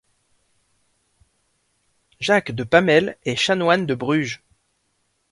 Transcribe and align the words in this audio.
Jacques 2.19 2.51
de 2.53 2.63
Pamele 2.63 3.19
est 3.23 3.35
chanoine 3.35 3.85
de 3.85 3.93
Bruges. 3.93 4.41